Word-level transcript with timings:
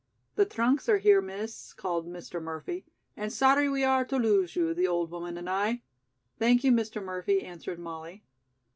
"The 0.33 0.45
trunks 0.47 0.89
are 0.89 0.97
here, 0.97 1.21
Miss," 1.21 1.73
called 1.73 2.07
Mr. 2.07 2.41
Murphy, 2.41 2.87
"and 3.15 3.31
sorry 3.31 3.69
we 3.69 3.83
are 3.83 4.03
to 4.05 4.17
lose 4.17 4.55
you, 4.55 4.73
the 4.73 4.87
old 4.87 5.11
woman 5.11 5.37
and 5.37 5.47
I." 5.47 5.83
"Thank 6.39 6.63
you, 6.63 6.71
Mr. 6.71 7.03
Murphy," 7.03 7.43
answered 7.43 7.77
Molly. 7.77 8.23